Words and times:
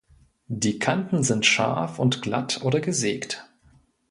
Die 0.47 0.79
Kanten 0.79 1.21
sind 1.21 1.45
scharf 1.45 1.99
und 1.99 2.23
glatt 2.23 2.63
oder 2.63 2.79
gesägt. 2.79 3.47